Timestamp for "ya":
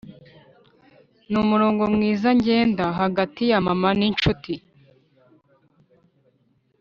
3.51-3.59